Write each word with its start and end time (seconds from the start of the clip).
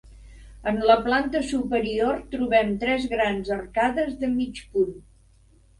En 0.71 0.79
la 0.91 0.95
planta 1.07 1.41
superior 1.51 2.17
trobem 2.33 2.75
tres 2.85 3.07
grans 3.15 3.53
arcades 3.61 4.21
de 4.25 4.33
mig 4.41 4.67
punt. 4.75 4.95